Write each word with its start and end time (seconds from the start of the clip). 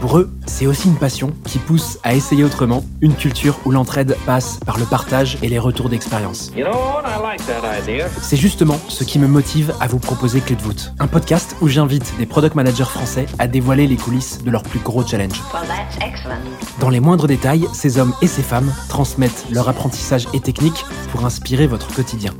Pour 0.00 0.16
eux, 0.16 0.30
c'est 0.46 0.66
aussi 0.66 0.88
une 0.88 0.96
passion 0.96 1.34
qui 1.44 1.58
pousse 1.58 1.98
à 2.02 2.14
essayer 2.14 2.42
autrement, 2.42 2.82
une 3.02 3.14
culture 3.14 3.60
où 3.66 3.70
l'entraide 3.70 4.16
passe 4.24 4.58
par 4.64 4.78
le 4.78 4.86
partage 4.86 5.36
et 5.42 5.48
les 5.48 5.58
retours 5.58 5.90
d'expérience. 5.90 6.50
C'est 8.22 8.38
justement 8.38 8.78
ce 8.88 9.04
qui 9.04 9.18
me 9.18 9.26
motive 9.26 9.74
à 9.78 9.88
vous 9.88 9.98
proposer 9.98 10.40
Clé 10.40 10.56
de 10.56 10.62
voûte, 10.62 10.94
un 10.98 11.06
podcast 11.06 11.54
où 11.60 11.68
j'invite 11.68 12.14
des 12.18 12.24
product 12.24 12.54
managers 12.54 12.84
français 12.84 13.26
à 13.38 13.46
dévoiler 13.46 13.86
les 13.86 13.96
coulisses 13.96 14.42
de 14.42 14.50
leurs 14.50 14.62
plus 14.62 14.80
gros 14.80 15.06
challenges. 15.06 15.42
Dans 16.80 16.88
les 16.88 17.00
moindres 17.00 17.26
détails, 17.26 17.66
ces 17.74 17.98
hommes 17.98 18.14
et 18.22 18.26
ces 18.26 18.42
femmes 18.42 18.72
transmettent 18.88 19.44
leur 19.50 19.68
apprentissage 19.68 20.26
et 20.32 20.40
techniques 20.40 20.86
pour 21.12 21.26
inspirer 21.26 21.66
votre 21.66 21.94
quotidien. 21.94 22.32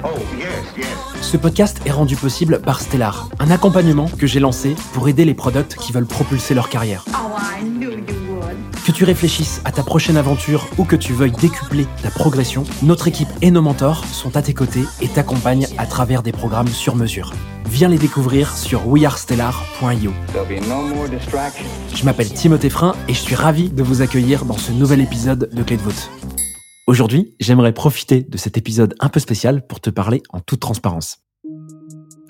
Ce 1.21 1.37
podcast 1.37 1.83
est 1.85 1.93
rendu 1.93 2.17
possible 2.17 2.61
par 2.63 2.81
Stellar, 2.81 3.29
un 3.39 3.51
accompagnement 3.51 4.09
que 4.19 4.27
j'ai 4.27 4.41
lancé 4.41 4.75
pour 4.95 5.09
aider 5.09 5.27
les 5.27 5.35
products 5.35 5.77
qui 5.77 5.93
veulent 5.93 6.07
propulser 6.07 6.55
leur 6.55 6.71
carrière. 6.71 7.05
Que 8.91 8.97
tu 8.97 9.05
réfléchisses 9.05 9.61
à 9.65 9.71
ta 9.71 9.85
prochaine 9.85 10.17
aventure 10.17 10.67
ou 10.77 10.85
que 10.85 10.97
tu 10.97 11.13
veuilles 11.13 11.31
décupler 11.31 11.87
ta 12.03 12.11
progression, 12.11 12.65
notre 12.83 13.07
équipe 13.07 13.29
et 13.41 13.53
nos 13.53 13.63
mentors 13.63 14.05
sont 14.07 14.37
à 14.37 14.43
tes 14.43 14.53
côtés 14.53 14.83
et 15.01 15.07
t'accompagnent 15.07 15.69
à 15.79 15.87
travers 15.87 16.25
des 16.25 16.33
programmes 16.33 16.67
sur 16.67 16.97
mesure. 16.97 17.33
Viens 17.67 17.89
les 17.89 17.99
découvrir 17.99 18.57
sur 18.57 18.89
wearestellar.io. 18.89 20.13
Je 21.95 22.05
m'appelle 22.05 22.33
Timothée 22.33 22.69
Frein 22.69 22.97
et 23.07 23.15
je 23.15 23.21
suis 23.21 23.37
ravi 23.37 23.69
de 23.71 23.85
vous 23.85 24.03
accueillir 24.03 24.45
dans 24.45 24.59
ce 24.59 24.73
nouvel 24.73 25.01
épisode 25.01 25.49
de 25.53 25.63
Clé 25.63 25.77
de 25.77 25.83
voûte. 25.83 26.11
Aujourd'hui, 26.89 27.37
j'aimerais 27.39 27.73
profiter 27.73 28.23
de 28.25 28.37
cet 28.37 28.59
épisode 28.59 28.97
un 28.99 29.09
peu 29.09 29.21
spécial 29.21 29.65
pour 29.69 29.79
te 29.79 29.91
parler 29.91 30.21
en 30.31 30.41
toute 30.41 30.59
transparence. 30.59 31.19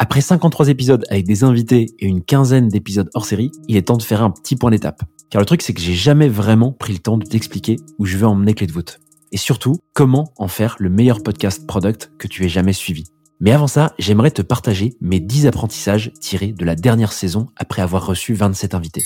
Après 0.02 0.22
53 0.22 0.70
épisodes 0.70 1.04
avec 1.10 1.26
des 1.26 1.44
invités 1.44 1.88
et 1.98 2.06
une 2.06 2.24
quinzaine 2.24 2.68
d'épisodes 2.68 3.10
hors 3.12 3.26
série, 3.26 3.52
il 3.68 3.76
est 3.76 3.82
temps 3.82 3.98
de 3.98 4.02
faire 4.02 4.22
un 4.22 4.30
petit 4.30 4.56
point 4.56 4.70
d'étape. 4.70 5.02
Car 5.28 5.40
le 5.40 5.44
truc, 5.44 5.60
c'est 5.60 5.74
que 5.74 5.80
j'ai 5.82 5.92
jamais 5.92 6.26
vraiment 6.26 6.72
pris 6.72 6.94
le 6.94 7.00
temps 7.00 7.18
de 7.18 7.26
t'expliquer 7.26 7.76
où 7.98 8.06
je 8.06 8.16
veux 8.16 8.26
emmener 8.26 8.54
Clé 8.54 8.66
de 8.66 8.72
voûte. 8.72 8.98
Et 9.30 9.36
surtout, 9.36 9.76
comment 9.92 10.32
en 10.38 10.48
faire 10.48 10.76
le 10.78 10.88
meilleur 10.88 11.22
podcast 11.22 11.66
product 11.66 12.12
que 12.18 12.28
tu 12.28 12.46
aies 12.46 12.48
jamais 12.48 12.72
suivi. 12.72 13.04
Mais 13.40 13.52
avant 13.52 13.66
ça, 13.66 13.92
j'aimerais 13.98 14.30
te 14.30 14.40
partager 14.40 14.94
mes 15.02 15.20
10 15.20 15.46
apprentissages 15.46 16.12
tirés 16.18 16.52
de 16.52 16.64
la 16.64 16.76
dernière 16.76 17.12
saison 17.12 17.48
après 17.56 17.82
avoir 17.82 18.06
reçu 18.06 18.32
27 18.32 18.74
invités. 18.74 19.02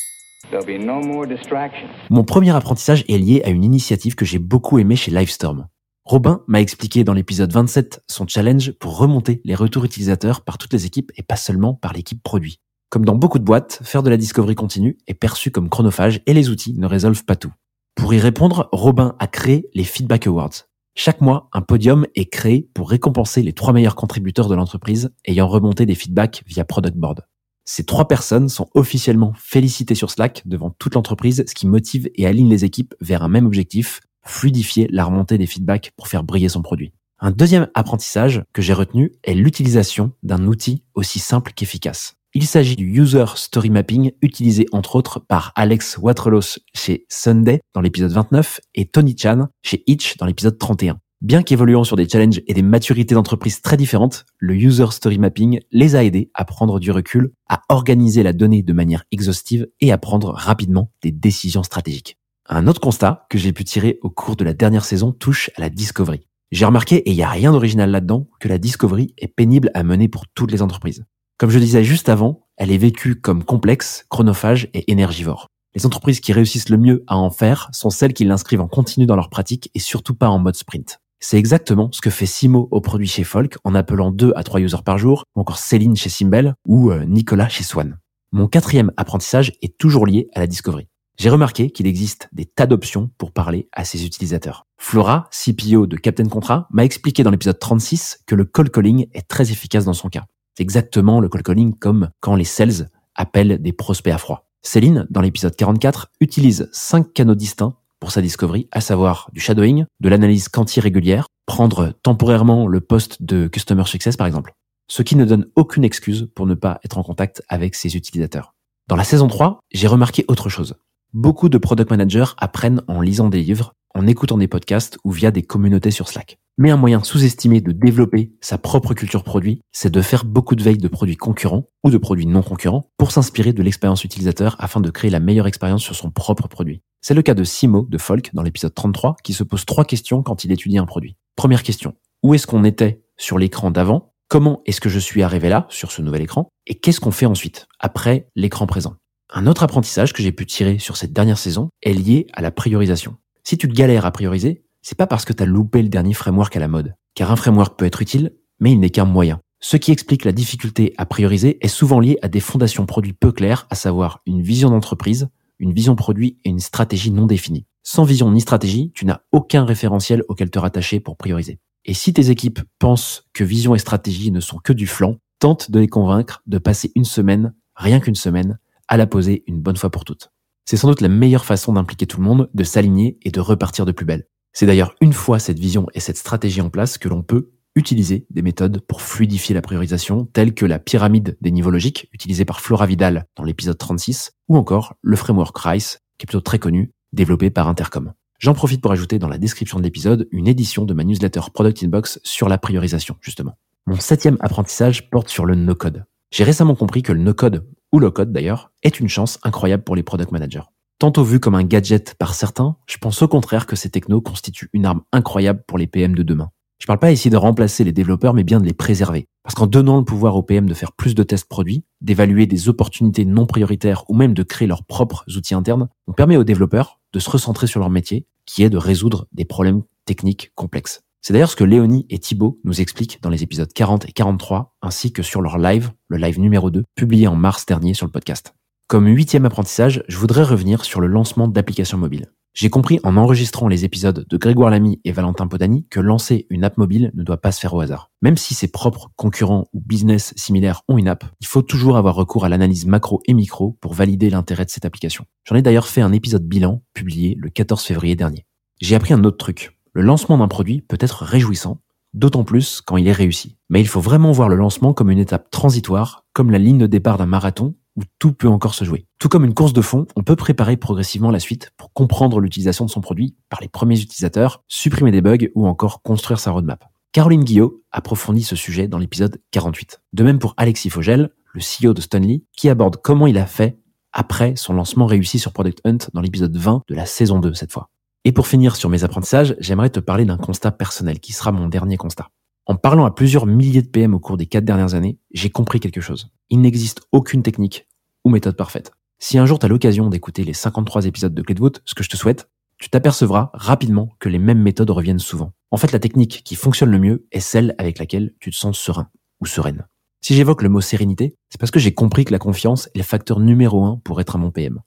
Mon 2.09 2.23
premier 2.23 2.55
apprentissage 2.55 3.05
est 3.09 3.19
lié 3.19 3.43
à 3.45 3.51
une 3.51 3.65
initiative 3.65 4.15
que 4.15 4.25
j'ai 4.25 4.39
beaucoup 4.39 4.79
aimée 4.79 4.95
chez 4.95 5.11
Livestorm. 5.11 5.67
Robin 6.07 6.43
m'a 6.49 6.61
expliqué 6.61 7.03
dans 7.03 7.15
l'épisode 7.15 7.51
27 7.51 8.05
son 8.11 8.27
challenge 8.29 8.73
pour 8.73 8.99
remonter 8.99 9.41
les 9.45 9.55
retours 9.55 9.87
utilisateurs 9.87 10.43
par 10.43 10.59
toutes 10.59 10.75
les 10.75 10.85
équipes 10.85 11.11
et 11.17 11.23
pas 11.23 11.37
seulement 11.37 11.73
par 11.73 11.95
l'équipe 11.95 12.23
produit. 12.23 12.61
Comme 12.91 13.07
dans 13.07 13.15
beaucoup 13.15 13.39
de 13.39 13.45
boîtes, 13.45 13.81
faire 13.83 14.03
de 14.03 14.11
la 14.11 14.19
discovery 14.19 14.55
continue 14.55 14.99
est 15.07 15.15
perçu 15.15 15.51
comme 15.51 15.71
chronophage 15.71 16.21
et 16.27 16.35
les 16.35 16.51
outils 16.51 16.75
ne 16.75 16.87
résolvent 16.87 17.25
pas 17.25 17.37
tout. 17.37 17.53
Pour 17.95 18.13
y 18.13 18.19
répondre, 18.19 18.69
Robin 18.71 19.17
a 19.19 19.27
créé 19.27 19.71
les 19.73 19.85
Feedback 19.85 20.27
Awards. 20.27 20.69
Chaque 20.95 21.23
mois, 21.23 21.49
un 21.55 21.63
podium 21.63 22.07
est 22.15 22.31
créé 22.31 22.69
pour 22.75 22.91
récompenser 22.91 23.43
les 23.43 23.55
trois 23.55 23.73
meilleurs 23.73 23.97
contributeurs 23.97 24.49
de 24.49 24.55
l'entreprise 24.55 25.11
ayant 25.25 25.49
remonté 25.49 25.87
des 25.87 25.95
feedbacks 25.95 26.43
via 26.47 26.67
Product 26.67 26.99
Board. 26.99 27.23
Ces 27.65 27.85
trois 27.85 28.09
personnes 28.09 28.51
sont 28.51 28.69
officiellement 28.75 29.33
félicitées 29.39 29.95
sur 29.95 30.11
Slack 30.11 30.43
devant 30.45 30.69
toute 30.69 30.97
l'entreprise, 30.97 31.43
ce 31.49 31.55
qui 31.55 31.67
motive 31.67 32.11
et 32.15 32.27
aligne 32.27 32.51
les 32.51 32.67
équipes 32.67 32.95
vers 33.01 33.23
un 33.23 33.29
même 33.29 33.47
objectif, 33.47 34.03
fluidifier 34.27 34.89
la 34.91 35.05
remontée 35.05 35.39
des 35.39 35.47
feedbacks 35.47 35.93
pour 35.97 36.09
faire 36.09 36.25
briller 36.25 36.49
son 36.49 36.63
produit. 36.63 36.93
Un 37.21 37.31
deuxième 37.31 37.69
apprentissage 37.75 38.43
que 38.53 38.63
j'ai 38.63 38.73
retenu 38.73 39.13
est 39.23 39.35
l'utilisation 39.35 40.13
d'un 40.23 40.47
outil 40.47 40.83
aussi 40.95 41.19
simple 41.19 41.53
qu'efficace. 41.55 42.17
Il 42.35 42.47
s'agit 42.47 42.75
du 42.75 42.87
User 43.01 43.25
Story 43.37 43.71
Mapping 43.71 44.11
utilisé 44.21 44.67
entre 44.73 44.97
autres 44.97 45.21
par 45.21 45.53
Alex 45.55 45.99
Waterlos 45.99 46.59
chez 46.75 47.07
Sunday 47.09 47.61
dans 47.75 47.81
l'épisode 47.81 48.11
29 48.11 48.61
et 48.75 48.87
Tony 48.87 49.17
Chan 49.17 49.47
chez 49.63 49.85
Itch 49.87 50.17
dans 50.17 50.27
l'épisode 50.27 50.59
31. 50.59 50.99
Bien 51.21 51.43
qu'évoluant 51.43 51.85
sur 51.85 51.97
des 51.97 52.09
challenges 52.09 52.43
et 52.47 52.53
des 52.53 52.63
maturités 52.63 53.15
d'entreprise 53.15 53.63
très 53.63 53.77
différentes, 53.77 54.27
le 54.39 54.55
User 54.55 54.87
Story 54.91 55.19
Mapping 55.19 55.61
les 55.71 55.95
a 55.95 56.05
aidés 56.05 56.31
à 56.35 56.45
prendre 56.45 56.81
du 56.81 56.91
recul, 56.91 57.33
à 57.49 57.63
organiser 57.69 58.23
la 58.23 58.33
donnée 58.33 58.63
de 58.63 58.73
manière 58.73 59.05
exhaustive 59.13 59.69
et 59.81 59.93
à 59.93 59.97
prendre 59.97 60.33
rapidement 60.33 60.91
des 61.03 61.13
décisions 61.13 61.63
stratégiques. 61.63 62.19
Un 62.47 62.67
autre 62.67 62.81
constat 62.81 63.27
que 63.31 63.39
j'ai 63.39 63.55
pu 63.55 63.65
tirer 63.65 63.99
au 64.03 64.11
cours 64.11 64.37
de 64.37 64.45
la 64.45 64.53
dernière 64.53 64.85
saison 64.85 65.13
touche 65.13 65.51
à 65.57 65.63
la 65.63 65.71
discovery. 65.71 66.29
J'ai 66.53 66.67
remarqué, 66.67 66.97
et 66.97 67.11
il 67.11 67.17
n'y 67.17 67.23
a 67.23 67.29
rien 67.31 67.53
d'original 67.53 67.91
là-dedans, 67.91 68.29
que 68.39 68.49
la 68.49 68.59
discovery 68.59 69.15
est 69.17 69.29
pénible 69.29 69.71
à 69.73 69.83
mener 69.83 70.09
pour 70.09 70.27
toutes 70.29 70.53
les 70.53 70.61
entreprises. 70.61 71.05
Comme 71.39 71.49
je 71.49 71.59
disais 71.59 71.85
juste 71.85 72.11
avant, 72.11 72.47
elle 72.59 72.71
est 72.71 72.79
vécue 72.79 73.19
comme 73.19 73.45
complexe, 73.45 74.05
chronophage 74.11 74.69
et 74.75 74.93
énergivore. 74.93 75.49
Les 75.75 75.87
entreprises 75.87 76.21
qui 76.21 76.35
réussissent 76.35 76.69
le 76.69 76.77
mieux 76.77 77.03
à 77.07 77.17
en 77.17 77.31
faire 77.31 77.71
sont 77.73 77.91
celles 77.91 78.13
qui 78.13 78.25
l'inscrivent 78.25 78.61
en 78.61 78.69
continu 78.69 79.07
dans 79.07 79.17
leur 79.17 79.31
pratique 79.31 79.71
et 79.75 79.81
surtout 79.81 80.15
pas 80.15 80.29
en 80.29 80.39
mode 80.39 80.55
sprint. 80.55 81.01
C'est 81.21 81.39
exactement 81.39 81.89
ce 81.93 82.03
que 82.03 82.11
fait 82.11 82.27
Simo 82.27 82.69
au 82.71 82.83
produit 82.83 83.09
chez 83.09 83.25
Folk 83.25 83.57
en 83.65 83.75
appelant 83.75 84.11
2 84.11 84.35
à 84.37 84.45
3 84.45 84.61
users 84.61 84.83
par 84.85 84.99
jour, 84.99 85.25
ou 85.35 85.41
encore 85.41 85.59
Céline 85.59 85.97
chez 85.97 86.11
Simbel 86.11 86.55
ou 86.67 86.91
euh, 86.91 87.07
Nicolas 87.07 87.49
chez 87.49 87.65
Swan. 87.65 87.99
Mon 88.33 88.49
quatrième 88.49 88.93
apprentissage 88.99 89.53
est 89.63 89.79
toujours 89.79 90.07
lié 90.07 90.29
à 90.35 90.41
la 90.41 90.47
discovery. 90.47 90.87
J'ai 91.17 91.31
remarqué 91.31 91.71
qu'il 91.71 91.87
existe 91.87 92.29
des 92.33 92.45
tas 92.45 92.67
d'options 92.67 93.09
pour 93.19 93.31
parler 93.31 93.69
à 93.73 93.85
ses 93.85 94.05
utilisateurs. 94.05 94.67
Flora, 94.79 95.29
CPO 95.31 95.87
de 95.87 95.97
Captain 95.97 96.29
Contrat, 96.29 96.67
m'a 96.73 96.85
expliqué 96.85 97.23
dans 97.23 97.31
l'épisode 97.31 97.59
36 97.59 98.21
que 98.27 98.35
le 98.35 98.45
call 98.45 98.71
calling 98.71 99.07
est 99.15 99.29
très 99.29 99.53
efficace 99.53 99.85
dans 99.85 99.93
son 99.93 100.09
cas. 100.09 100.25
C'est 100.57 100.65
exactement 100.65 101.21
le 101.21 101.29
call 101.29 101.45
calling 101.45 101.79
comme 101.79 102.11
quand 102.21 102.35
les 102.35 102.45
sales 102.45 102.91
appellent 103.15 103.63
des 103.63 103.73
prospects 103.73 104.13
à 104.13 104.19
froid. 104.19 104.49
Céline, 104.63 105.07
dans 105.09 105.21
l'épisode 105.21 105.55
44, 105.55 106.09
utilise 106.21 106.69
cinq 106.73 107.13
canaux 107.13 107.37
distincts 107.37 107.77
pour 108.01 108.11
sa 108.11 108.21
discovery, 108.21 108.69
à 108.73 108.81
savoir 108.81 109.31
du 109.33 109.41
shadowing, 109.41 109.85
de 110.01 110.09
l'analyse 110.09 110.49
quanti 110.49 110.81
régulière, 110.81 111.27
prendre 111.47 111.93
temporairement 112.03 112.67
le 112.67 112.81
poste 112.81 113.23
de 113.23 113.47
Customer 113.47 113.85
Success 113.85 114.17
par 114.17 114.27
exemple. 114.27 114.53
Ce 114.89 115.03
qui 115.03 115.17
ne 115.17 115.25
donne 115.25 115.47
aucune 115.55 115.85
excuse 115.85 116.29
pour 116.35 116.47
ne 116.47 116.55
pas 116.55 116.81
être 116.85 116.99
en 116.99 117.03
contact 117.03 117.43
avec 117.49 117.75
ses 117.77 117.97
utilisateurs. 117.97 118.55
Dans 118.89 118.97
la 118.97 119.05
saison 119.05 119.29
3, 119.29 119.61
j'ai 119.73 119.87
remarqué 119.87 120.25
autre 120.29 120.51
chose. 120.51 120.75
Beaucoup 121.15 121.49
de 121.49 121.59
product 121.59 121.93
managers 121.93 122.33
apprennent 122.39 122.83
en 122.89 123.01
lisant 123.01 123.29
des 123.29 123.41
livres, 123.41 123.77
en 123.95 124.05
écoutant 124.05 124.37
des 124.37 124.49
podcasts 124.49 124.99
ou 125.05 125.13
via 125.13 125.31
des 125.31 125.45
communautés 125.45 125.93
sur 125.93 126.09
Slack. 126.09 126.39
Mais 126.59 126.73
un 126.73 126.77
moyen 126.77 127.05
sous-estimé 127.05 127.61
de 127.61 127.71
développer 127.71 128.33
sa 128.41 128.59
propre 128.59 128.95
culture 128.95 129.23
produit, 129.23 129.61
c'est 129.71 129.93
de 129.93 130.03
faire 130.03 130.25
beaucoup 130.25 130.57
de 130.57 130.63
veilles 130.65 130.77
de 130.77 130.89
produits 130.89 131.17
concurrents 131.17 131.69
ou 131.85 131.91
de 131.91 131.99
produits 131.99 132.27
non 132.27 132.43
concurrents 132.43 132.91
pour 132.97 133.13
s'inspirer 133.13 133.53
de 133.53 133.63
l'expérience 133.63 134.03
utilisateur 134.03 134.57
afin 134.59 134.81
de 134.81 134.91
créer 134.91 135.09
la 135.09 135.21
meilleure 135.21 135.47
expérience 135.47 135.85
sur 135.85 135.95
son 135.95 136.11
propre 136.11 136.49
produit. 136.49 136.83
C'est 137.01 137.15
le 137.15 137.23
cas 137.23 137.35
de 137.35 137.45
Simo 137.45 137.87
de 137.89 137.99
Folk 137.99 138.35
dans 138.35 138.43
l'épisode 138.43 138.75
33 138.75 139.15
qui 139.23 139.35
se 139.35 139.45
pose 139.45 139.65
trois 139.67 139.85
questions 139.85 140.25
quand 140.25 140.43
il 140.43 140.51
étudie 140.51 140.79
un 140.79 140.87
produit. 140.87 141.17
Première 141.37 141.63
question, 141.63 141.95
où 142.25 142.35
est-ce 142.35 142.49
qu'on 142.49 142.65
était 142.65 143.05
sur 143.19 143.39
l'écran 143.39 143.71
d'avant? 143.71 144.15
Comment 144.27 144.63
est-ce 144.67 144.81
que 144.81 144.89
je 144.89 144.99
suis 144.99 145.23
arrivé 145.23 145.49
là, 145.49 145.67
sur 145.69 145.93
ce 145.93 146.03
nouvel 146.03 146.23
écran? 146.23 146.49
Et 146.67 146.75
qu'est-ce 146.75 146.99
qu'on 146.99 147.13
fait 147.13 147.27
ensuite, 147.27 147.69
après 147.79 148.27
l'écran 148.35 148.67
présent? 148.67 148.97
Un 149.33 149.47
autre 149.47 149.63
apprentissage 149.63 150.13
que 150.13 150.23
j'ai 150.23 150.33
pu 150.33 150.47
tirer 150.47 150.79
sur 150.79 150.97
cette 150.97 151.13
dernière 151.13 151.39
saison 151.39 151.69
est 151.83 151.95
lié 151.95 152.27
à 152.35 152.43
la 152.43 152.51
priorisation. 152.51 153.17
Si 153.43 153.57
tu 153.57 153.69
galères 153.69 154.07
à 154.07 154.11
prioriser, 154.11 154.65
c'est 154.83 154.99
pas 154.99 155.07
parce 155.07 155.25
que 155.25 155.33
tu 155.33 155.43
as 155.43 155.47
loupé 155.47 155.83
le 155.83 155.89
dernier 155.89 156.15
framework 156.15 156.55
à 156.57 156.61
la 156.61 156.69
mode. 156.69 156.95
Car 157.15 157.33
un 157.33 157.37
framework 157.37 157.79
peut 157.79 157.87
être 157.87 158.03
utile, 158.03 158.35
mais 158.61 158.73
il 158.73 158.81
n'est 158.81 158.91
qu'un 158.91 159.07
moyen. 159.07 159.41
Ce 159.61 159.79
qui 159.79 159.93
explique 159.93 160.27
la 160.27 160.33
difficulté 160.33 160.93
à 160.99 161.07
prioriser 161.07 161.59
est 161.65 161.69
souvent 161.69 162.01
lié 162.01 162.19
à 162.21 162.29
des 162.29 162.41
fondations 162.41 162.85
produits 162.85 163.15
peu 163.15 163.33
claires, 163.33 163.67
à 163.71 163.75
savoir 163.77 164.21
une 164.27 164.43
vision 164.43 164.69
d'entreprise, 164.69 165.29
une 165.59 165.73
vision 165.73 165.97
produit 165.97 166.39
et 166.45 166.51
une 166.51 166.59
stratégie 166.59 167.11
non 167.11 167.27
définie. 167.27 167.67
Sans 167.83 168.05
vision 168.05 168.31
ni 168.31 168.43
stratégie, 168.43 168.93
tu 168.95 169.07
n'as 169.07 169.21
aucun 169.33 169.65
référentiel 169.65 170.23
auquel 170.29 170.51
te 170.51 170.59
rattacher 170.59 171.01
pour 171.01 171.17
prioriser. 171.17 171.61
Et 171.87 171.95
si 171.95 172.13
tes 172.13 172.31
équipes 172.31 172.61
pensent 172.79 173.25
que 173.33 173.45
vision 173.45 173.75
et 173.75 173.79
stratégie 173.79 174.31
ne 174.31 174.41
sont 174.41 174.59
que 174.59 174.73
du 174.73 174.87
flanc, 174.87 175.17
tente 175.39 175.71
de 175.71 175.81
les 175.81 175.89
convaincre 175.89 176.43
de 176.47 176.59
passer 176.59 176.93
une 176.95 177.05
semaine, 177.05 177.55
rien 177.75 178.01
qu'une 178.01 178.15
semaine, 178.15 178.59
à 178.89 178.97
la 178.97 179.07
poser 179.07 179.45
une 179.47 179.61
bonne 179.61 179.77
fois 179.77 179.91
pour 179.91 180.05
toutes. 180.05 180.31
C'est 180.65 180.77
sans 180.77 180.89
doute 180.89 181.01
la 181.01 181.09
meilleure 181.09 181.45
façon 181.45 181.73
d'impliquer 181.73 182.07
tout 182.07 182.19
le 182.19 182.25
monde, 182.25 182.51
de 182.55 182.65
s'aligner 182.65 183.19
et 183.23 183.31
de 183.31 183.41
repartir 183.41 183.85
de 183.85 183.93
plus 183.93 184.07
belle. 184.07 184.27
C'est 184.53 184.67
d'ailleurs 184.67 184.95
une 185.01 185.13
fois 185.13 185.39
cette 185.39 185.59
vision 185.59 185.87
et 185.95 186.01
cette 186.01 186.17
stratégie 186.17 186.61
en 186.61 186.71
place 186.71 186.97
que 186.97 187.09
l'on 187.09 187.23
peut 187.23 187.51
utiliser 187.77 188.27
des 188.31 188.43
méthodes 188.43 188.81
pour 188.81 189.03
fluidifier 189.03 189.55
la 189.55 189.63
priorisation, 189.63 190.27
telles 190.27 190.55
que 190.55 190.65
la 190.65 190.79
pyramide 190.79 191.37
des 191.41 191.51
niveaux 191.51 191.71
logiques, 191.71 192.09
utilisée 192.13 192.45
par 192.45 192.61
Flora 192.61 192.87
Vidal 192.87 193.27
dans 193.37 193.45
l'épisode 193.45 193.79
36, 193.79 194.33
ou 194.49 194.57
encore 194.57 194.95
le 195.03 195.17
framework 195.17 195.57
RICE, 195.59 195.99
qui 196.19 196.25
est 196.25 196.29
plutôt 196.29 196.41
très 196.41 196.59
connu, 196.59 196.93
développé 197.13 197.51
par 197.51 197.69
Intercom. 197.69 198.13
J'en 198.39 198.55
profite 198.55 198.81
pour 198.81 198.93
ajouter 198.93 199.19
dans 199.19 199.29
la 199.29 199.39
description 199.39 199.79
de 199.79 199.85
l'épisode 199.85 200.29
une 200.31 200.49
édition 200.49 200.85
de 200.85 200.95
ma 200.95 201.05
newsletter 201.05 201.41
Product 201.53 201.83
Inbox 201.83 202.21
sur 202.23 202.49
la 202.49 202.59
priorisation, 202.59 203.17
justement. 203.21 203.57
Mon 203.87 203.97
septième 203.97 204.37
apprentissage 204.41 205.11
porte 205.11 205.29
sur 205.29 205.45
le 205.45 205.55
no-code. 205.55 206.05
J'ai 206.31 206.45
récemment 206.45 206.75
compris 206.75 207.03
que 207.03 207.13
le 207.13 207.21
no-code, 207.21 207.67
ou 207.95 208.01
low-code 208.01 208.33
d'ailleurs, 208.33 208.73
est 208.83 208.99
une 208.99 209.09
chance 209.09 209.39
incroyable 209.45 209.85
pour 209.85 209.95
les 209.95 210.03
product 210.03 210.33
managers. 210.33 210.65
Tantôt 210.99 211.23
vu 211.23 211.39
comme 211.39 211.55
un 211.55 211.63
gadget 211.63 212.15
par 212.15 212.35
certains, 212.35 212.75
je 212.87 212.99
pense 212.99 213.23
au 213.23 213.29
contraire 213.29 213.67
que 213.67 213.77
ces 213.77 213.89
technos 213.89 214.21
constituent 214.21 214.69
une 214.73 214.85
arme 214.85 215.03
incroyable 215.13 215.63
pour 215.65 215.79
les 215.79 215.87
PM 215.87 216.17
de 216.17 216.25
demain. 216.25 216.51
Je 216.81 216.87
parle 216.89 216.99
pas 216.99 217.13
ici 217.13 217.31
de 217.31 217.37
remplacer 217.37 217.85
les 217.85 217.93
développeurs, 217.93 218.35
mais 218.35 218.43
bien 218.43 218.59
de 218.59 218.67
les 218.67 218.73
préserver. 218.73 219.29
Parce 219.45 219.55
qu'en 219.55 219.69
donnant 219.69 219.99
le 219.99 220.05
pouvoir 220.05 220.35
aux 220.35 220.43
PM 220.43 220.69
de 220.69 220.75
faire 220.75 220.91
plus 220.91 221.15
de 221.15 221.23
tests 221.23 221.49
produits, 221.49 221.85
d'évaluer 222.01 222.47
des 222.47 222.69
opportunités 222.69 223.25
non 223.25 223.47
prioritaires 223.47 224.03
ou 224.11 224.15
même 224.15 224.35
de 224.35 224.43
créer 224.43 224.67
leurs 224.67 224.85
propres 224.85 225.25
outils 225.37 225.55
internes, 225.55 225.89
on 226.09 226.13
permet 226.13 226.37
aux 226.37 226.43
développeurs 226.43 227.01
de 227.13 227.21
se 227.21 227.31
recentrer 227.31 227.69
sur 227.69 227.79
leur 227.79 227.91
métier, 227.91 228.27
qui 228.45 228.65
est 228.65 228.71
de 228.71 228.77
résoudre 228.77 229.29
des 229.31 229.45
problèmes 229.45 229.83
techniques 230.05 230.51
complexes. 230.57 231.05
C'est 231.27 231.33
d'ailleurs 231.33 231.51
ce 231.51 231.57
que 231.57 231.65
Léonie 231.65 232.05
et 232.11 232.19
Thibaut 232.19 232.61
nous 232.65 232.83
expliquent 232.83 233.19
dans 233.23 233.31
les 233.31 233.43
épisodes 233.43 233.73
40 233.73 234.07
et 234.07 234.13
43, 234.13 234.77
ainsi 234.83 235.11
que 235.11 235.23
sur 235.23 235.41
leur 235.41 235.57
live, 235.57 235.91
le 236.09 236.19
live 236.19 236.39
numéro 236.39 236.71
2, 236.71 236.85
publié 236.95 237.27
en 237.29 237.35
mars 237.35 237.65
dernier 237.65 237.95
sur 237.95 238.05
le 238.05 238.13
podcast. 238.13 238.55
Comme 238.89 239.07
huitième 239.07 239.47
apprentissage, 239.47 240.05
je 240.07 240.19
voudrais 240.19 240.43
revenir 240.43 240.85
sur 240.85 241.01
le 241.01 241.07
lancement 241.07 241.49
d'applications 241.49 241.97
mobiles. 241.97 242.31
J'ai 242.53 242.69
compris 242.69 243.01
en 243.05 243.17
enregistrant 243.17 243.69
les 243.69 243.87
épisodes 243.87 244.27
de 244.29 244.37
Grégoire 244.37 244.69
Lamy 244.69 245.01
et 245.05 245.13
Valentin 245.13 245.47
Podani 245.47 245.87
que 245.89 245.99
lancer 245.99 246.47
une 246.51 246.63
app 246.63 246.77
mobile 246.77 247.11
ne 247.15 247.23
doit 247.23 247.41
pas 247.41 247.53
se 247.53 247.61
faire 247.61 247.73
au 247.73 247.81
hasard. 247.81 248.11
Même 248.21 248.37
si 248.37 248.53
ses 248.53 248.69
propres 248.69 249.11
concurrents 249.17 249.65
ou 249.73 249.81
business 249.81 250.35
similaires 250.37 250.83
ont 250.89 250.99
une 250.99 251.09
app, 251.09 251.25
il 251.41 251.47
faut 251.47 251.63
toujours 251.63 251.97
avoir 251.97 252.17
recours 252.17 252.45
à 252.45 252.51
l'analyse 252.51 252.85
macro 252.85 253.23
et 253.25 253.33
micro 253.33 253.79
pour 253.81 253.95
valider 253.95 254.29
l'intérêt 254.29 254.67
de 254.67 254.71
cette 254.71 254.85
application. 254.85 255.25
J'en 255.49 255.57
ai 255.57 255.63
d'ailleurs 255.63 255.89
fait 255.89 256.03
un 256.03 256.13
épisode 256.13 256.47
bilan 256.47 256.83
publié 256.93 257.35
le 257.41 257.49
14 257.49 257.83
février 257.83 258.15
dernier. 258.15 258.45
J'ai 258.83 258.95
appris 258.95 259.15
un 259.15 259.25
autre 259.25 259.39
truc. 259.39 259.75
Le 259.97 260.03
lancement 260.03 260.39
d'un 260.39 260.49
produit 260.49 260.81
peut 260.81 260.99
être 260.99 261.23
réjouissant, 261.23 261.79
d'autant 262.15 262.43
plus 262.43 262.81
quand 262.81 262.97
il 262.97 263.07
est 263.07 263.13
réussi. 263.13 263.57
Mais 263.69 263.81
il 263.81 263.87
faut 263.87 264.01
vraiment 264.01 264.33
voir 264.33 264.49
le 264.49 264.57
lancement 264.57 264.93
comme 264.93 265.09
une 265.09 265.21
étape 265.21 265.53
transitoire, 265.53 266.25
comme 266.33 266.51
la 266.51 266.59
ligne 266.59 266.79
de 266.79 266.89
départ 266.89 267.17
d'un 267.17 267.27
marathon 267.27 267.77
où 267.97 268.03
tout 268.19 268.33
peut 268.33 268.49
encore 268.49 268.75
se 268.75 268.85
jouer. 268.85 269.07
Tout 269.21 269.29
comme 269.29 269.45
une 269.45 269.55
course 269.55 269.73
de 269.73 269.81
fond, 269.81 270.09
on 270.17 270.25
peut 270.25 270.35
préparer 270.35 270.77
progressivement 270.77 271.31
la 271.31 271.39
suite 271.39 271.71
pour 271.77 271.93
comprendre 271.93 272.41
l'utilisation 272.41 272.85
de 272.85 272.91
son 272.91 273.01
produit 273.01 273.37
par 273.49 273.61
les 273.61 273.69
premiers 273.69 274.01
utilisateurs, 274.01 274.65
supprimer 274.67 275.13
des 275.13 275.21
bugs 275.21 275.49
ou 275.55 275.69
encore 275.69 276.03
construire 276.03 276.41
sa 276.41 276.51
roadmap. 276.51 276.85
Caroline 277.13 277.45
Guillot 277.45 277.85
approfondit 277.93 278.43
ce 278.43 278.57
sujet 278.57 278.89
dans 278.89 278.99
l'épisode 278.99 279.41
48. 279.53 280.03
De 280.13 280.25
même 280.25 280.41
pour 280.41 280.55
Alexis 280.57 280.91
Fogel, 280.91 281.31
le 281.53 281.61
CEO 281.61 281.95
de 281.95 282.01
Stonely, 282.01 282.43
qui 282.57 282.69
aborde 282.69 282.97
comment 283.01 283.29
il 283.29 283.39
a 283.39 283.47
fait 283.47 283.79
après 284.13 284.57
son 284.57 284.73
lancement 284.73 285.07
réussi 285.07 285.39
sur 285.39 285.53
Product 285.53 285.81
Hunt 285.85 285.99
dans 286.15 286.21
l'épisode 286.21 286.57
20 286.57 286.83
de 286.89 286.95
la 286.97 287.07
saison 287.07 287.39
2 287.39 287.55
cette 287.55 287.71
fois. 287.71 287.91
Et 288.27 288.33
pour 288.33 288.47
finir 288.47 288.75
sur 288.75 288.89
mes 288.89 289.05
apprentissages, 289.05 289.55
j'aimerais 289.61 289.91
te 289.91 290.01
parler 290.01 290.25
d'un 290.25 290.39
constat 290.39 290.73
personnel 290.73 291.21
qui 291.21 291.35
sera 291.35 291.53
mon 291.53 291.69
dernier 291.69 291.99
constat. 291.99 292.31
En 292.65 292.75
parlant 292.75 293.05
à 293.05 293.11
plusieurs 293.11 293.45
milliers 293.45 293.83
de 293.83 293.89
PM 293.89 294.15
au 294.15 294.19
cours 294.19 294.39
des 294.39 294.47
quatre 294.47 294.65
dernières 294.65 294.95
années, 294.95 295.19
j'ai 295.33 295.51
compris 295.51 295.79
quelque 295.79 296.01
chose. 296.01 296.31
Il 296.49 296.63
n'existe 296.63 297.03
aucune 297.13 297.43
technique 297.43 297.87
ou 298.25 298.31
méthode 298.31 298.57
parfaite. 298.57 298.93
Si 299.19 299.37
un 299.37 299.45
jour 299.45 299.59
tu 299.59 299.67
as 299.67 299.69
l'occasion 299.69 300.09
d'écouter 300.09 300.43
les 300.43 300.55
53 300.55 301.05
épisodes 301.05 301.35
de 301.35 301.43
Clé 301.43 301.55
de 301.55 301.61
voûte, 301.61 301.83
ce 301.85 301.95
que 301.95 302.03
je 302.03 302.09
te 302.09 302.17
souhaite, 302.17 302.49
tu 302.79 302.89
t'apercevras 302.89 303.51
rapidement 303.53 304.09
que 304.19 304.31
les 304.31 304.39
mêmes 304.39 304.63
méthodes 304.63 304.91
reviennent 304.91 305.19
souvent. 305.19 305.53
En 305.71 305.77
fait, 305.77 305.93
la 305.93 305.99
technique 305.99 306.43
qui 306.45 306.55
fonctionne 306.55 306.91
le 306.91 306.99
mieux 306.99 307.27
est 307.31 307.41
celle 307.41 307.75
avec 307.77 307.99
laquelle 307.99 308.33
tu 308.41 308.51
te 308.51 308.57
sens 308.57 308.79
serein 308.79 309.11
ou 309.41 309.47
sereine. 309.47 309.87
Si 310.23 310.35
j'évoque 310.35 310.63
le 310.63 310.71
mot 310.71 310.81
sérénité, 310.81 311.37
c'est 311.51 311.61
parce 311.61 311.71
que 311.71 311.79
j'ai 311.79 311.93
compris 311.93 312.25
que 312.25 312.33
la 312.33 312.39
confiance 312.39 312.89
est 312.95 312.99
le 312.99 313.05
facteur 313.05 313.39
numéro 313.39 313.85
un 313.85 314.01
pour 314.03 314.23
être 314.23 314.37
un 314.37 314.39
bon 314.39 314.51
PM. 314.51 314.81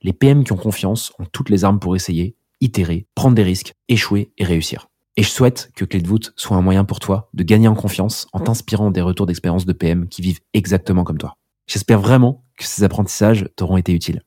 Les 0.00 0.14
PM 0.14 0.44
qui 0.44 0.52
ont 0.52 0.56
confiance 0.56 1.12
ont 1.18 1.26
toutes 1.26 1.50
les 1.50 1.64
armes 1.64 1.80
pour 1.80 1.94
essayer 1.94 2.37
itérer, 2.60 3.06
prendre 3.14 3.34
des 3.34 3.42
risques, 3.42 3.72
échouer 3.88 4.32
et 4.38 4.44
réussir. 4.44 4.88
Et 5.16 5.22
je 5.22 5.30
souhaite 5.30 5.70
que 5.74 5.84
Clé 5.84 6.00
de 6.00 6.06
voûte 6.06 6.32
soit 6.36 6.56
un 6.56 6.62
moyen 6.62 6.84
pour 6.84 7.00
toi 7.00 7.28
de 7.34 7.42
gagner 7.42 7.66
en 7.66 7.74
confiance 7.74 8.28
en 8.32 8.40
t'inspirant 8.40 8.90
des 8.90 9.00
retours 9.00 9.26
d'expérience 9.26 9.66
de 9.66 9.72
PM 9.72 10.08
qui 10.08 10.22
vivent 10.22 10.40
exactement 10.54 11.02
comme 11.02 11.18
toi. 11.18 11.34
J'espère 11.66 12.00
vraiment 12.00 12.44
que 12.56 12.64
ces 12.64 12.84
apprentissages 12.84 13.48
t'auront 13.56 13.76
été 13.76 13.92
utiles. 13.92 14.22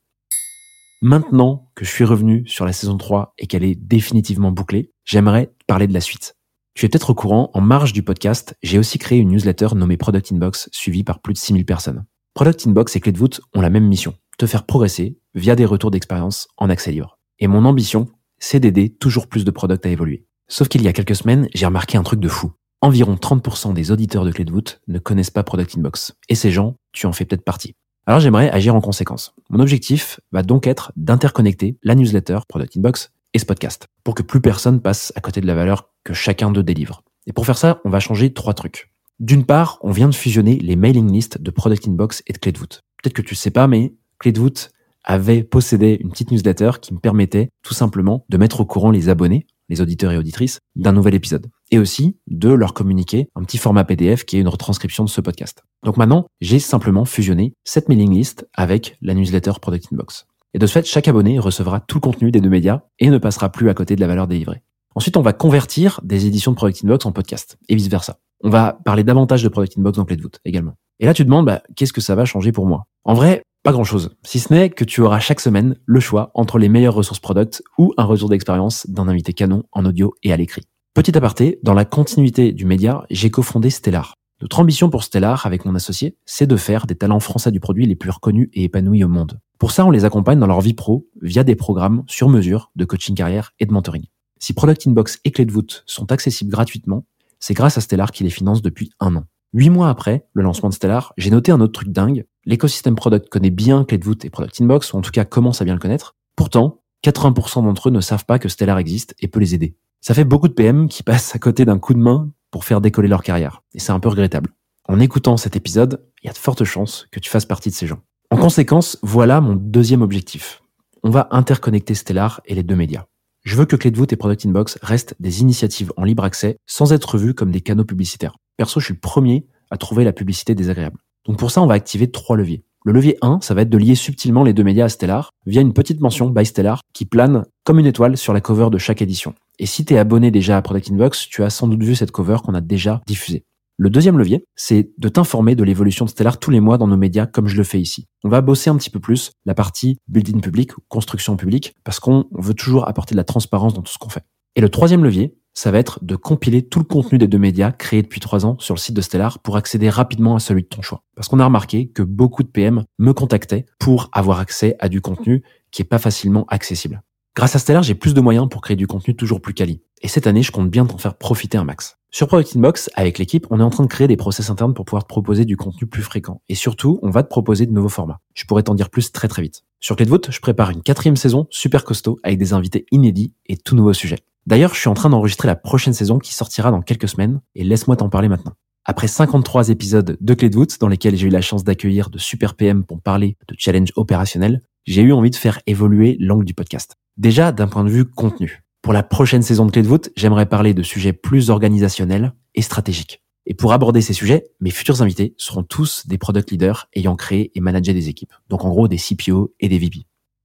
Maintenant 1.00 1.70
que 1.74 1.84
je 1.84 1.90
suis 1.90 2.04
revenu 2.04 2.46
sur 2.46 2.64
la 2.64 2.72
saison 2.72 2.96
3 2.96 3.34
et 3.38 3.46
qu'elle 3.46 3.64
est 3.64 3.74
définitivement 3.74 4.52
bouclée, 4.52 4.92
j'aimerais 5.04 5.52
parler 5.66 5.86
de 5.86 5.94
la 5.94 6.00
suite. 6.00 6.36
Tu 6.74 6.86
es 6.86 6.88
peut-être 6.88 7.10
au 7.10 7.14
courant, 7.14 7.50
en 7.54 7.60
marge 7.60 7.92
du 7.92 8.02
podcast, 8.02 8.56
j'ai 8.62 8.78
aussi 8.78 8.98
créé 8.98 9.18
une 9.18 9.30
newsletter 9.30 9.68
nommée 9.74 9.96
Product 9.96 10.30
Inbox 10.30 10.68
suivie 10.72 11.04
par 11.04 11.20
plus 11.20 11.32
de 11.32 11.38
6000 11.38 11.64
personnes. 11.64 12.04
Product 12.34 12.66
Inbox 12.66 12.96
et 12.96 13.00
Clé 13.00 13.12
de 13.12 13.18
voûte 13.18 13.40
ont 13.54 13.60
la 13.60 13.68
même 13.68 13.88
mission, 13.88 14.14
te 14.38 14.46
faire 14.46 14.64
progresser 14.64 15.18
via 15.34 15.56
des 15.56 15.64
retours 15.64 15.90
d'expérience 15.90 16.48
en 16.56 16.70
accès 16.70 16.92
libre. 16.92 17.18
Et 17.38 17.46
mon 17.46 17.64
ambition, 17.64 18.08
c'est 18.42 18.58
d'aider 18.58 18.90
toujours 18.90 19.28
plus 19.28 19.44
de 19.44 19.50
products 19.52 19.86
à 19.86 19.88
évoluer. 19.88 20.26
Sauf 20.48 20.68
qu'il 20.68 20.82
y 20.82 20.88
a 20.88 20.92
quelques 20.92 21.14
semaines, 21.14 21.48
j'ai 21.54 21.64
remarqué 21.64 21.96
un 21.96 22.02
truc 22.02 22.18
de 22.18 22.28
fou. 22.28 22.50
Environ 22.80 23.14
30% 23.14 23.72
des 23.72 23.92
auditeurs 23.92 24.24
de 24.24 24.32
Clé 24.32 24.44
de 24.44 24.50
voûte 24.50 24.80
ne 24.88 24.98
connaissent 24.98 25.30
pas 25.30 25.44
Product 25.44 25.78
Inbox. 25.78 26.14
Et 26.28 26.34
ces 26.34 26.50
gens, 26.50 26.74
tu 26.90 27.06
en 27.06 27.12
fais 27.12 27.24
peut-être 27.24 27.44
partie. 27.44 27.76
Alors 28.04 28.18
j'aimerais 28.18 28.50
agir 28.50 28.74
en 28.74 28.80
conséquence. 28.80 29.32
Mon 29.48 29.60
objectif 29.60 30.18
va 30.32 30.42
donc 30.42 30.66
être 30.66 30.92
d'interconnecter 30.96 31.78
la 31.84 31.94
newsletter 31.94 32.40
Product 32.48 32.76
Inbox 32.76 33.12
et 33.32 33.38
ce 33.38 33.46
podcast, 33.46 33.86
pour 34.02 34.16
que 34.16 34.24
plus 34.24 34.40
personne 34.40 34.80
passe 34.80 35.12
à 35.14 35.20
côté 35.20 35.40
de 35.40 35.46
la 35.46 35.54
valeur 35.54 35.90
que 36.02 36.12
chacun 36.12 36.50
d'eux 36.50 36.64
délivre. 36.64 37.04
Et 37.28 37.32
pour 37.32 37.46
faire 37.46 37.56
ça, 37.56 37.80
on 37.84 37.90
va 37.90 38.00
changer 38.00 38.34
trois 38.34 38.54
trucs. 38.54 38.92
D'une 39.20 39.46
part, 39.46 39.78
on 39.82 39.92
vient 39.92 40.08
de 40.08 40.14
fusionner 40.16 40.58
les 40.58 40.74
mailing 40.74 41.12
lists 41.12 41.40
de 41.40 41.50
Product 41.52 41.86
Inbox 41.86 42.24
et 42.26 42.32
de 42.32 42.38
Clé 42.38 42.50
de 42.50 42.58
voûte. 42.58 42.82
Peut-être 43.00 43.14
que 43.14 43.22
tu 43.22 43.36
sais 43.36 43.52
pas, 43.52 43.68
mais 43.68 43.94
Clé 44.18 44.32
de 44.32 44.40
voûte 44.40 44.72
avait 45.04 45.42
possédé 45.42 45.98
une 46.00 46.10
petite 46.10 46.30
newsletter 46.30 46.72
qui 46.80 46.94
me 46.94 46.98
permettait 46.98 47.50
tout 47.62 47.74
simplement 47.74 48.24
de 48.28 48.36
mettre 48.36 48.60
au 48.60 48.64
courant 48.64 48.90
les 48.90 49.08
abonnés, 49.08 49.46
les 49.68 49.80
auditeurs 49.80 50.12
et 50.12 50.18
auditrices, 50.18 50.60
d'un 50.76 50.92
nouvel 50.92 51.14
épisode. 51.14 51.48
Et 51.70 51.78
aussi 51.78 52.16
de 52.26 52.50
leur 52.50 52.74
communiquer 52.74 53.28
un 53.34 53.42
petit 53.42 53.58
format 53.58 53.84
PDF 53.84 54.24
qui 54.24 54.36
est 54.36 54.40
une 54.40 54.48
retranscription 54.48 55.04
de 55.04 55.08
ce 55.08 55.20
podcast. 55.20 55.64
Donc 55.84 55.96
maintenant, 55.96 56.26
j'ai 56.40 56.58
simplement 56.58 57.04
fusionné 57.04 57.54
cette 57.64 57.88
mailing 57.88 58.12
list 58.12 58.46
avec 58.54 58.96
la 59.00 59.14
newsletter 59.14 59.52
Product 59.60 59.88
Inbox. 59.92 60.26
Et 60.54 60.58
de 60.58 60.66
ce 60.66 60.72
fait, 60.72 60.86
chaque 60.86 61.08
abonné 61.08 61.38
recevra 61.38 61.80
tout 61.80 61.96
le 61.96 62.02
contenu 62.02 62.30
des 62.30 62.40
deux 62.40 62.50
médias 62.50 62.82
et 62.98 63.08
ne 63.08 63.18
passera 63.18 63.50
plus 63.50 63.70
à 63.70 63.74
côté 63.74 63.96
de 63.96 64.00
la 64.00 64.06
valeur 64.06 64.26
délivrée. 64.26 64.62
Ensuite, 64.94 65.16
on 65.16 65.22
va 65.22 65.32
convertir 65.32 66.00
des 66.02 66.26
éditions 66.26 66.50
de 66.50 66.56
Product 66.56 66.84
Inbox 66.84 67.06
en 67.06 67.12
podcast 67.12 67.56
et 67.68 67.74
vice 67.74 67.88
versa. 67.88 68.18
On 68.44 68.50
va 68.50 68.78
parler 68.84 69.04
davantage 69.04 69.42
de 69.42 69.48
Product 69.48 69.78
Inbox 69.78 69.96
dans 69.96 70.04
Clé 70.04 70.16
de 70.16 70.28
également. 70.44 70.74
Et 71.00 71.06
là, 71.06 71.14
tu 71.14 71.24
demandes, 71.24 71.46
bah, 71.46 71.62
qu'est-ce 71.74 71.92
que 71.92 72.02
ça 72.02 72.14
va 72.14 72.26
changer 72.26 72.52
pour 72.52 72.66
moi? 72.66 72.84
En 73.04 73.14
vrai, 73.14 73.42
pas 73.62 73.72
grand 73.72 73.84
chose, 73.84 74.16
si 74.24 74.40
ce 74.40 74.52
n'est 74.52 74.70
que 74.70 74.84
tu 74.84 75.00
auras 75.02 75.20
chaque 75.20 75.40
semaine 75.40 75.76
le 75.86 76.00
choix 76.00 76.32
entre 76.34 76.58
les 76.58 76.68
meilleures 76.68 76.94
ressources 76.94 77.20
product 77.20 77.62
ou 77.78 77.94
un 77.96 78.04
retour 78.04 78.28
d'expérience 78.28 78.88
d'un 78.88 79.06
invité 79.06 79.32
canon 79.32 79.62
en 79.70 79.84
audio 79.84 80.14
et 80.22 80.32
à 80.32 80.36
l'écrit. 80.36 80.62
Petit 80.94 81.16
aparté, 81.16 81.60
dans 81.62 81.72
la 81.72 81.84
continuité 81.84 82.52
du 82.52 82.66
média, 82.66 83.04
j'ai 83.08 83.30
cofondé 83.30 83.70
Stellar. 83.70 84.16
Notre 84.40 84.58
ambition 84.58 84.90
pour 84.90 85.04
Stellar 85.04 85.46
avec 85.46 85.64
mon 85.64 85.76
associé, 85.76 86.16
c'est 86.26 86.48
de 86.48 86.56
faire 86.56 86.86
des 86.86 86.96
talents 86.96 87.20
français 87.20 87.52
du 87.52 87.60
produit 87.60 87.86
les 87.86 87.94
plus 87.94 88.10
reconnus 88.10 88.48
et 88.52 88.64
épanouis 88.64 89.04
au 89.04 89.08
monde. 89.08 89.38
Pour 89.60 89.70
ça, 89.70 89.86
on 89.86 89.90
les 89.92 90.04
accompagne 90.04 90.40
dans 90.40 90.48
leur 90.48 90.60
vie 90.60 90.74
pro 90.74 91.06
via 91.22 91.44
des 91.44 91.54
programmes 91.54 92.02
sur 92.08 92.28
mesure 92.28 92.72
de 92.74 92.84
coaching 92.84 93.14
carrière 93.14 93.52
et 93.60 93.66
de 93.66 93.72
mentoring. 93.72 94.06
Si 94.40 94.54
Product 94.54 94.88
Inbox 94.88 95.20
et 95.24 95.30
Clé 95.30 95.44
de 95.44 95.52
voûte 95.52 95.84
sont 95.86 96.10
accessibles 96.10 96.50
gratuitement, 96.50 97.04
c'est 97.38 97.54
grâce 97.54 97.78
à 97.78 97.80
Stellar 97.80 98.10
qui 98.10 98.24
les 98.24 98.30
finance 98.30 98.60
depuis 98.60 98.90
un 98.98 99.14
an. 99.14 99.24
Huit 99.52 99.70
mois 99.70 99.88
après 99.88 100.26
le 100.32 100.42
lancement 100.42 100.68
de 100.68 100.74
Stellar, 100.74 101.12
j'ai 101.16 101.30
noté 101.30 101.52
un 101.52 101.60
autre 101.60 101.74
truc 101.74 101.90
dingue. 101.90 102.24
L'écosystème 102.44 102.96
product 102.96 103.28
connaît 103.28 103.50
bien 103.50 103.84
Clé 103.84 103.98
de 103.98 104.04
voûte 104.04 104.24
et 104.24 104.30
Product 104.30 104.60
Inbox, 104.60 104.92
ou 104.92 104.96
en 104.96 105.00
tout 105.00 105.12
cas 105.12 105.24
commence 105.24 105.62
à 105.62 105.64
bien 105.64 105.74
le 105.74 105.80
connaître. 105.80 106.16
Pourtant, 106.34 106.80
80% 107.04 107.62
d'entre 107.62 107.88
eux 107.88 107.92
ne 107.92 108.00
savent 108.00 108.24
pas 108.24 108.40
que 108.40 108.48
Stellar 108.48 108.78
existe 108.78 109.14
et 109.20 109.28
peut 109.28 109.38
les 109.38 109.54
aider. 109.54 109.76
Ça 110.00 110.14
fait 110.14 110.24
beaucoup 110.24 110.48
de 110.48 110.52
PM 110.52 110.88
qui 110.88 111.02
passent 111.04 111.36
à 111.36 111.38
côté 111.38 111.64
d'un 111.64 111.78
coup 111.78 111.94
de 111.94 112.00
main 112.00 112.30
pour 112.50 112.64
faire 112.64 112.80
décoller 112.80 113.08
leur 113.08 113.22
carrière. 113.22 113.62
Et 113.74 113.78
c'est 113.78 113.92
un 113.92 114.00
peu 114.00 114.08
regrettable. 114.08 114.50
En 114.88 114.98
écoutant 114.98 115.36
cet 115.36 115.54
épisode, 115.54 116.04
il 116.22 116.26
y 116.26 116.30
a 116.30 116.32
de 116.32 116.38
fortes 116.38 116.64
chances 116.64 117.06
que 117.12 117.20
tu 117.20 117.30
fasses 117.30 117.46
partie 117.46 117.70
de 117.70 117.74
ces 117.74 117.86
gens. 117.86 118.00
En 118.30 118.36
conséquence, 118.36 118.98
voilà 119.02 119.40
mon 119.40 119.54
deuxième 119.54 120.02
objectif. 120.02 120.62
On 121.04 121.10
va 121.10 121.28
interconnecter 121.30 121.94
Stellar 121.94 122.40
et 122.46 122.54
les 122.54 122.62
deux 122.64 122.76
médias. 122.76 123.04
Je 123.44 123.56
veux 123.56 123.66
que 123.66 123.76
Clé 123.76 123.90
de 123.90 123.96
voûte 123.96 124.12
et 124.12 124.16
Product 124.16 124.46
Inbox 124.46 124.78
restent 124.82 125.14
des 125.20 125.40
initiatives 125.40 125.92
en 125.96 126.04
libre 126.04 126.24
accès 126.24 126.56
sans 126.66 126.92
être 126.92 127.18
vues 127.18 127.34
comme 127.34 127.50
des 127.52 127.60
canaux 127.60 127.84
publicitaires. 127.84 128.36
Perso, 128.56 128.80
je 128.80 128.86
suis 128.86 128.94
le 128.94 129.00
premier 129.00 129.46
à 129.70 129.76
trouver 129.76 130.04
la 130.04 130.12
publicité 130.12 130.54
désagréable. 130.54 130.98
Donc 131.26 131.38
pour 131.38 131.50
ça, 131.50 131.62
on 131.62 131.66
va 131.66 131.74
activer 131.74 132.10
trois 132.10 132.36
leviers. 132.36 132.64
Le 132.84 132.92
levier 132.92 133.16
1, 133.22 133.40
ça 133.42 133.54
va 133.54 133.62
être 133.62 133.70
de 133.70 133.78
lier 133.78 133.94
subtilement 133.94 134.42
les 134.42 134.52
deux 134.52 134.64
médias 134.64 134.86
à 134.86 134.88
Stellar 134.88 135.30
via 135.46 135.60
une 135.60 135.72
petite 135.72 136.00
mention 136.00 136.30
by 136.30 136.44
Stellar 136.44 136.80
qui 136.92 137.04
plane 137.04 137.44
comme 137.64 137.78
une 137.78 137.86
étoile 137.86 138.16
sur 138.16 138.32
la 138.32 138.40
cover 138.40 138.70
de 138.70 138.78
chaque 138.78 139.02
édition. 139.02 139.34
Et 139.60 139.66
si 139.66 139.84
tu 139.84 139.94
es 139.94 139.98
abonné 139.98 140.32
déjà 140.32 140.56
à 140.56 140.62
Product 140.62 140.90
Inbox, 140.90 141.28
tu 141.28 141.44
as 141.44 141.50
sans 141.50 141.68
doute 141.68 141.82
vu 141.82 141.94
cette 141.94 142.10
cover 142.10 142.38
qu'on 142.42 142.54
a 142.54 142.60
déjà 142.60 143.00
diffusée. 143.06 143.44
Le 143.78 143.88
deuxième 143.88 144.18
levier, 144.18 144.44
c'est 144.56 144.90
de 144.98 145.08
t'informer 145.08 145.54
de 145.54 145.62
l'évolution 145.62 146.04
de 146.04 146.10
Stellar 146.10 146.38
tous 146.38 146.50
les 146.50 146.60
mois 146.60 146.76
dans 146.76 146.88
nos 146.88 146.96
médias 146.96 147.26
comme 147.26 147.46
je 147.46 147.56
le 147.56 147.64
fais 147.64 147.80
ici. 147.80 148.06
On 148.24 148.28
va 148.28 148.40
bosser 148.40 148.68
un 148.68 148.76
petit 148.76 148.90
peu 148.90 149.00
plus 149.00 149.30
la 149.46 149.54
partie 149.54 149.98
building 150.08 150.40
public 150.40 150.72
construction 150.88 151.36
publique 151.36 151.74
parce 151.84 152.00
qu'on 152.00 152.26
veut 152.32 152.54
toujours 152.54 152.88
apporter 152.88 153.14
de 153.14 153.18
la 153.18 153.24
transparence 153.24 153.74
dans 153.74 153.82
tout 153.82 153.92
ce 153.92 153.98
qu'on 153.98 154.08
fait. 154.08 154.24
Et 154.56 154.60
le 154.60 154.68
troisième 154.68 155.04
levier, 155.04 155.34
ça 155.54 155.70
va 155.70 155.78
être 155.78 156.02
de 156.02 156.16
compiler 156.16 156.62
tout 156.62 156.78
le 156.78 156.84
contenu 156.84 157.18
des 157.18 157.28
deux 157.28 157.38
médias 157.38 157.72
créés 157.72 158.02
depuis 158.02 158.20
trois 158.20 158.46
ans 158.46 158.56
sur 158.58 158.74
le 158.74 158.80
site 158.80 158.94
de 158.94 159.00
Stellar 159.00 159.38
pour 159.40 159.56
accéder 159.56 159.90
rapidement 159.90 160.34
à 160.34 160.40
celui 160.40 160.62
de 160.62 160.68
ton 160.68 160.82
choix. 160.82 161.02
Parce 161.14 161.28
qu'on 161.28 161.40
a 161.40 161.44
remarqué 161.44 161.88
que 161.88 162.02
beaucoup 162.02 162.42
de 162.42 162.48
PM 162.48 162.84
me 162.98 163.12
contactaient 163.12 163.66
pour 163.78 164.08
avoir 164.12 164.38
accès 164.38 164.76
à 164.78 164.88
du 164.88 165.00
contenu 165.00 165.42
qui 165.70 165.82
est 165.82 165.86
pas 165.86 165.98
facilement 165.98 166.46
accessible. 166.48 167.02
Grâce 167.34 167.56
à 167.56 167.58
Stellar, 167.58 167.82
j'ai 167.82 167.94
plus 167.94 168.14
de 168.14 168.20
moyens 168.20 168.48
pour 168.48 168.60
créer 168.60 168.76
du 168.76 168.86
contenu 168.86 169.16
toujours 169.16 169.40
plus 169.40 169.54
quali. 169.54 169.80
Et 170.02 170.08
cette 170.08 170.26
année, 170.26 170.42
je 170.42 170.52
compte 170.52 170.68
bien 170.68 170.84
t'en 170.84 170.98
faire 170.98 171.16
profiter 171.16 171.56
un 171.56 171.64
max. 171.64 171.96
Sur 172.10 172.26
Product 172.26 172.56
Inbox, 172.56 172.90
avec 172.94 173.18
l'équipe, 173.18 173.46
on 173.50 173.58
est 173.58 173.62
en 173.62 173.70
train 173.70 173.84
de 173.84 173.88
créer 173.88 174.06
des 174.06 174.18
process 174.18 174.50
internes 174.50 174.74
pour 174.74 174.84
pouvoir 174.84 175.04
te 175.04 175.08
proposer 175.08 175.46
du 175.46 175.56
contenu 175.56 175.86
plus 175.86 176.02
fréquent. 176.02 176.42
Et 176.48 176.54
surtout, 176.54 176.98
on 177.02 177.10
va 177.10 177.22
te 177.22 177.28
proposer 177.28 177.64
de 177.64 177.72
nouveaux 177.72 177.88
formats. 177.88 178.20
Je 178.34 178.44
pourrais 178.44 178.64
t'en 178.64 178.74
dire 178.74 178.90
plus 178.90 179.12
très 179.12 179.28
très 179.28 179.40
vite. 179.40 179.62
Sur 179.80 179.96
Clé 179.96 180.04
de 180.04 180.10
voûte, 180.10 180.28
je 180.30 180.40
prépare 180.40 180.70
une 180.70 180.82
quatrième 180.82 181.16
saison 181.16 181.46
super 181.50 181.84
costaud 181.84 182.18
avec 182.22 182.38
des 182.38 182.52
invités 182.52 182.84
inédits 182.90 183.32
et 183.46 183.56
tout 183.56 183.74
nouveaux 183.74 183.94
sujets. 183.94 184.18
D'ailleurs, 184.46 184.74
je 184.74 184.80
suis 184.80 184.88
en 184.88 184.94
train 184.94 185.08
d'enregistrer 185.08 185.46
la 185.46 185.56
prochaine 185.56 185.94
saison 185.94 186.18
qui 186.18 186.34
sortira 186.34 186.70
dans 186.70 186.82
quelques 186.82 187.08
semaines 187.08 187.40
et 187.54 187.64
laisse-moi 187.64 187.96
t'en 187.96 188.10
parler 188.10 188.28
maintenant. 188.28 188.52
Après 188.84 189.06
53 189.06 189.68
épisodes 189.68 190.18
de 190.20 190.34
Clé 190.34 190.50
de 190.50 190.56
voûte 190.56 190.80
dans 190.80 190.88
lesquels 190.88 191.16
j'ai 191.16 191.28
eu 191.28 191.30
la 191.30 191.40
chance 191.40 191.62
d'accueillir 191.62 192.10
de 192.10 192.18
super 192.18 192.56
PM 192.56 192.84
pour 192.84 193.00
parler 193.00 193.36
de 193.48 193.54
challenge 193.56 193.92
opérationnel, 193.94 194.60
j'ai 194.84 195.02
eu 195.02 195.12
envie 195.12 195.30
de 195.30 195.36
faire 195.36 195.60
évoluer 195.66 196.16
l'angle 196.18 196.44
du 196.44 196.52
podcast. 196.52 196.96
Déjà 197.16 197.52
d'un 197.52 197.68
point 197.68 197.84
de 197.84 197.90
vue 197.90 198.04
contenu. 198.04 198.61
Pour 198.82 198.92
la 198.92 199.04
prochaine 199.04 199.42
saison 199.42 199.64
de 199.64 199.70
Clé 199.70 199.82
de 199.82 199.86
voûte, 199.86 200.10
j'aimerais 200.16 200.46
parler 200.46 200.74
de 200.74 200.82
sujets 200.82 201.12
plus 201.12 201.50
organisationnels 201.50 202.34
et 202.56 202.62
stratégiques. 202.62 203.22
Et 203.46 203.54
pour 203.54 203.72
aborder 203.72 204.00
ces 204.00 204.12
sujets, 204.12 204.44
mes 204.60 204.70
futurs 204.70 205.02
invités 205.02 205.34
seront 205.38 205.62
tous 205.62 206.04
des 206.08 206.18
product 206.18 206.50
leaders 206.50 206.88
ayant 206.94 207.14
créé 207.14 207.52
et 207.54 207.60
managé 207.60 207.94
des 207.94 208.08
équipes. 208.08 208.32
Donc 208.48 208.64
en 208.64 208.70
gros 208.70 208.88
des 208.88 208.96
CPO 208.96 209.54
et 209.60 209.68
des 209.68 209.78
VP. 209.78 210.00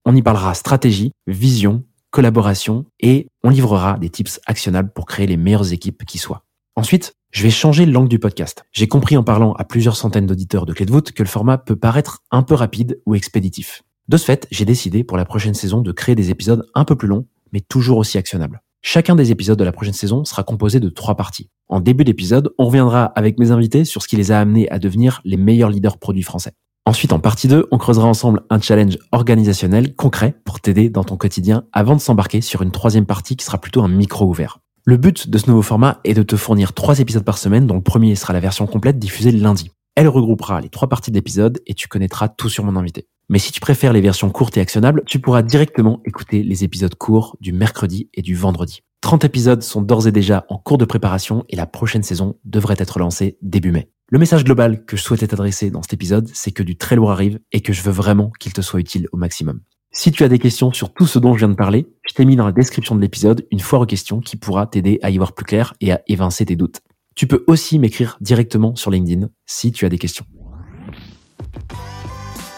On 0.06 0.16
y 0.16 0.22
parlera 0.22 0.54
stratégie, 0.54 1.14
vision, 1.26 1.84
collaboration 2.12 2.86
et 3.00 3.28
on 3.44 3.50
livrera 3.50 3.98
des 3.98 4.10
tips 4.12 4.40
actionnables 4.46 4.94
pour 4.94 5.08
créer 5.08 5.26
les 5.26 5.38
meilleures 5.38 5.74
équipes 5.74 6.06
qui 6.06 6.20
soient. 6.20 6.44
Ensuite, 6.76 7.14
je 7.32 7.42
vais 7.42 7.50
changer 7.50 7.88
l'angle 7.88 8.08
du 8.08 8.20
podcast. 8.20 8.66
J'ai 8.72 8.88
compris 8.88 9.18
en 9.18 9.24
parlant 9.24 9.54
à 9.54 9.64
plusieurs 9.64 9.98
centaines 9.98 10.28
d'auditeurs 10.28 10.68
de 10.68 10.74
Clé 10.74 10.86
de 10.86 10.92
voûte 10.92 11.12
que 11.12 11.24
le 11.24 11.30
format 11.30 11.58
peut 11.58 11.76
paraître 11.76 12.20
un 12.30 12.44
peu 12.44 12.54
rapide 12.54 13.02
ou 13.08 13.16
expéditif. 13.16 13.82
De 14.08 14.16
ce 14.16 14.26
fait, 14.26 14.48
j'ai 14.52 14.64
décidé 14.64 15.04
pour 15.04 15.18
la 15.18 15.26
prochaine 15.26 15.56
saison 15.56 15.82
de 15.82 15.92
créer 15.92 16.14
des 16.14 16.30
épisodes 16.30 16.68
un 16.76 16.86
peu 16.86 16.96
plus 16.96 17.08
longs 17.08 17.26
toujours 17.62 17.98
aussi 17.98 18.18
actionnable. 18.18 18.62
Chacun 18.82 19.16
des 19.16 19.32
épisodes 19.32 19.60
de 19.60 19.64
la 19.64 19.72
prochaine 19.72 19.94
saison 19.94 20.24
sera 20.24 20.44
composé 20.44 20.80
de 20.80 20.90
trois 20.90 21.16
parties. 21.16 21.50
En 21.68 21.82
début 21.82 22.04
d'épisode, 22.04 22.54
on 22.58 22.66
reviendra 22.66 23.06
avec 23.06 23.38
mes 23.40 23.52
invités 23.52 23.84
sur 23.86 24.02
ce 24.02 24.08
qui 24.08 24.16
les 24.16 24.32
a 24.32 24.40
amenés 24.40 24.70
à 24.70 24.80
devenir 24.80 25.22
les 25.26 25.38
meilleurs 25.38 25.70
leaders 25.70 25.98
produits 25.98 26.24
français. 26.24 26.54
Ensuite, 26.86 27.12
en 27.12 27.20
partie 27.20 27.50
2, 27.50 27.68
on 27.72 27.78
creusera 27.78 28.08
ensemble 28.08 28.44
un 28.50 28.62
challenge 28.62 28.98
organisationnel 29.12 29.94
concret 29.94 30.36
pour 30.46 30.62
t'aider 30.62 30.90
dans 30.90 31.04
ton 31.04 31.18
quotidien 31.18 31.66
avant 31.74 31.96
de 31.96 32.02
s'embarquer 32.02 32.40
sur 32.40 32.62
une 32.62 32.72
troisième 32.72 33.06
partie 33.06 33.36
qui 33.36 33.44
sera 33.44 33.58
plutôt 33.58 33.82
un 33.82 33.90
micro 33.90 34.26
ouvert. 34.26 34.60
Le 34.86 34.96
but 34.96 35.30
de 35.30 35.38
ce 35.38 35.50
nouveau 35.50 35.64
format 35.64 36.00
est 36.06 36.14
de 36.14 36.24
te 36.24 36.38
fournir 36.38 36.72
trois 36.72 37.00
épisodes 37.00 37.26
par 37.26 37.38
semaine 37.38 37.68
dont 37.68 37.76
le 37.76 37.82
premier 37.82 38.16
sera 38.16 38.32
la 38.32 38.40
version 38.40 38.68
complète 38.68 39.00
diffusée 39.00 39.34
lundi. 39.34 39.70
Elle 39.98 40.10
regroupera 40.10 40.62
les 40.62 40.70
trois 40.70 40.88
parties 40.88 41.10
de 41.10 41.16
l'épisode 41.16 41.60
et 41.66 41.74
tu 41.74 41.88
connaîtras 41.88 42.28
tout 42.28 42.50
sur 42.50 42.64
mon 42.64 42.76
invité. 42.76 43.08
Mais 43.30 43.40
si 43.40 43.52
tu 43.52 43.60
préfères 43.60 43.94
les 43.94 44.00
versions 44.00 44.30
courtes 44.30 44.56
et 44.56 44.62
actionnables, 44.62 45.02
tu 45.08 45.18
pourras 45.18 45.42
directement 45.42 46.02
écouter 46.06 46.44
les 46.44 46.64
épisodes 46.64 46.94
courts 46.94 47.36
du 47.42 47.52
mercredi 47.52 48.08
et 48.14 48.22
du 48.22 48.36
vendredi. 48.36 48.84
30 49.02 49.26
épisodes 49.26 49.64
sont 49.64 49.82
d'ores 49.82 50.06
et 50.06 50.12
déjà 50.12 50.46
en 50.50 50.60
cours 50.60 50.78
de 50.78 50.86
préparation 50.86 51.46
et 51.50 51.56
la 51.56 51.66
prochaine 51.66 52.04
saison 52.04 52.38
devrait 52.46 52.76
être 52.78 53.00
lancée 53.00 53.40
début 53.42 53.72
mai. 53.72 53.90
Le 54.10 54.20
message 54.20 54.44
global 54.44 54.86
que 54.86 54.98
je 54.98 55.02
souhaitais 55.02 55.26
t'adresser 55.26 55.72
dans 55.72 55.82
cet 55.82 55.94
épisode, 55.94 56.30
c'est 56.32 56.52
que 56.52 56.62
du 56.62 56.78
très 56.78 56.96
lourd 56.96 57.10
arrive 57.10 57.40
et 57.52 57.62
que 57.62 57.74
je 57.74 57.82
veux 57.82 57.92
vraiment 57.92 58.32
qu'il 58.40 58.54
te 58.54 58.62
soit 58.62 58.80
utile 58.80 59.08
au 59.14 59.18
maximum. 59.18 59.62
Si 59.92 60.12
tu 60.12 60.24
as 60.24 60.30
des 60.30 60.38
questions 60.38 60.72
sur 60.74 60.94
tout 60.94 61.08
ce 61.08 61.18
dont 61.18 61.34
je 61.34 61.40
viens 61.40 61.50
de 61.50 61.56
parler, 61.56 61.88
je 62.08 62.14
t'ai 62.14 62.26
mis 62.26 62.36
dans 62.36 62.46
la 62.46 62.52
description 62.52 62.96
de 62.96 63.02
l'épisode 63.02 63.48
une 63.50 63.62
foire 63.62 63.82
aux 63.82 63.88
questions 63.88 64.20
qui 64.20 64.38
pourra 64.38 64.68
t'aider 64.68 65.00
à 65.02 65.10
y 65.10 65.18
voir 65.18 65.34
plus 65.34 65.46
clair 65.46 65.74
et 65.82 65.92
à 65.92 66.02
évincer 66.08 66.46
tes 66.46 66.56
doutes. 66.56 66.82
Tu 67.18 67.26
peux 67.26 67.44
aussi 67.48 67.80
m'écrire 67.80 68.16
directement 68.22 68.76
sur 68.76 68.92
LinkedIn 68.92 69.30
si 69.48 69.72
tu 69.72 69.86
as 69.86 69.90
des 69.90 69.98
questions. 69.98 70.24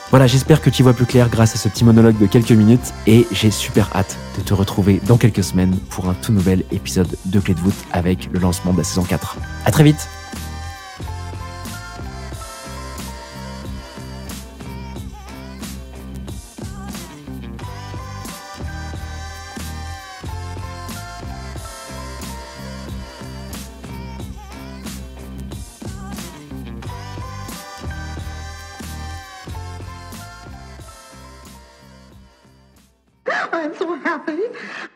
Voilà, 0.10 0.28
j'espère 0.28 0.62
que 0.62 0.70
tu 0.70 0.84
vois 0.84 0.94
plus 0.94 1.06
clair 1.06 1.30
grâce 1.30 1.56
à 1.56 1.58
ce 1.58 1.70
petit 1.70 1.86
monologue 1.86 2.18
de 2.18 2.26
quelques 2.26 2.52
minutes 2.52 2.94
et 3.08 3.26
j'ai 3.32 3.52
super 3.52 3.90
hâte 3.96 4.18
de 4.38 4.44
te 4.44 4.54
retrouver 4.54 5.00
dans 5.08 5.18
quelques 5.18 5.46
semaines 5.46 5.78
pour 5.90 6.10
un 6.10 6.14
tout 6.14 6.34
nouvel 6.34 6.66
épisode 6.72 7.16
de 7.26 7.40
Clé 7.40 7.54
de 7.54 7.60
voûte 7.60 7.86
avec 7.94 8.30
le 8.34 8.40
lancement 8.40 8.74
de 8.74 8.80
la 8.80 8.84
saison 8.84 9.04
4. 9.04 9.38
À 9.64 9.72
très 9.72 9.86
vite! 9.86 10.10
Happy. 34.10 34.89